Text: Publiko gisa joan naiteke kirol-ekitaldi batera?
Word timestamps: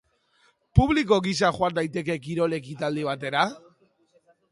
Publiko 0.77 1.19
gisa 1.27 1.51
joan 1.57 1.77
naiteke 1.79 2.15
kirol-ekitaldi 2.23 3.05
batera? 3.11 3.45